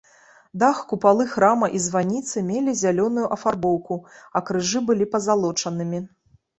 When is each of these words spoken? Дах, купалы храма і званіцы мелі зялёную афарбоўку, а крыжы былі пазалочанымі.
Дах, 0.61 0.77
купалы 0.93 1.27
храма 1.33 1.69
і 1.81 1.83
званіцы 1.85 2.45
мелі 2.49 2.75
зялёную 2.83 3.27
афарбоўку, 3.39 4.01
а 4.35 4.47
крыжы 4.53 4.87
былі 4.93 5.13
пазалочанымі. 5.17 6.07